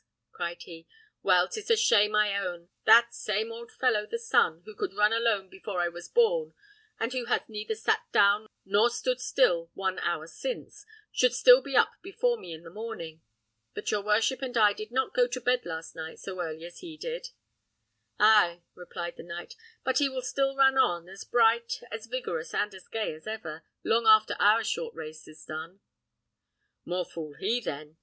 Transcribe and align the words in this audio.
cried 0.31 0.63
he; 0.63 0.87
"well, 1.21 1.47
'tis 1.47 1.69
a 1.69 1.77
shame, 1.77 2.15
I 2.15 2.35
own, 2.35 2.69
that 2.85 3.09
that 3.09 3.13
same 3.13 3.51
old 3.51 3.71
fellow 3.71 4.07
the 4.07 4.17
sun, 4.17 4.63
who 4.65 4.73
could 4.73 4.95
run 4.95 5.13
alone 5.13 5.47
before 5.47 5.79
I 5.79 5.89
was 5.89 6.07
born, 6.07 6.55
and 6.99 7.13
who 7.13 7.25
has 7.25 7.41
neither 7.47 7.75
sat 7.75 8.07
down 8.11 8.47
nor 8.65 8.89
stood 8.89 9.21
still 9.21 9.69
one 9.75 9.99
hour 9.99 10.25
since, 10.25 10.87
should 11.11 11.35
still 11.35 11.61
be 11.61 11.75
up 11.75 11.91
before 12.01 12.35
me 12.35 12.51
in 12.51 12.63
the 12.63 12.71
morning. 12.71 13.21
But 13.75 13.91
your 13.91 14.01
worship 14.01 14.41
and 14.41 14.57
I 14.57 14.73
did 14.73 14.91
not 14.91 15.13
go 15.13 15.27
to 15.27 15.39
bed 15.39 15.67
last 15.67 15.95
night 15.95 16.17
so 16.17 16.41
early 16.41 16.65
as 16.65 16.79
he 16.79 16.97
did." 16.97 17.29
"Ay!" 18.17 18.63
replied 18.73 19.17
the 19.17 19.23
knight; 19.23 19.53
"but 19.83 19.99
he 19.99 20.09
will 20.09 20.23
still 20.23 20.55
run 20.55 20.79
on, 20.79 21.07
as 21.09 21.23
bright, 21.23 21.79
as 21.91 22.07
vigorous, 22.07 22.55
and 22.55 22.73
as 22.73 22.87
gay 22.87 23.13
as 23.13 23.27
ever, 23.27 23.63
long 23.83 24.07
after 24.07 24.35
our 24.39 24.63
short 24.63 24.95
race 24.95 25.27
is 25.27 25.45
done." 25.45 25.79
"More 26.85 27.05
fool 27.05 27.35
he 27.35 27.59
then!" 27.61 27.97